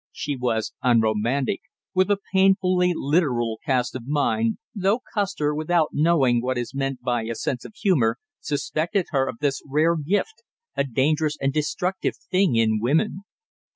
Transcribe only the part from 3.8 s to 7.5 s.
of mind, though Custer without knowing what is meant by a